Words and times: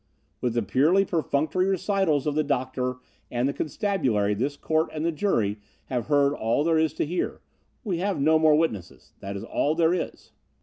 With 0.41 0.55
the 0.55 0.63
purely 0.63 1.05
perfunctory 1.05 1.67
recitals 1.67 2.25
of 2.25 2.33
the 2.33 2.43
doctor 2.43 2.95
and 3.29 3.47
the 3.47 3.53
constabulary 3.53 4.33
this 4.33 4.57
court 4.57 4.89
and 4.93 5.05
the 5.05 5.11
jury 5.11 5.59
have 5.89 6.07
heard 6.07 6.33
all 6.33 6.63
there 6.63 6.79
is 6.79 6.95
to 6.95 7.05
hear. 7.05 7.41
We 7.83 7.99
have 7.99 8.19
no 8.19 8.39
more 8.39 8.55
witnesses. 8.55 9.13
That 9.19 9.37
is 9.37 9.43
all 9.43 9.75
there 9.75 9.93
is. 9.93 10.31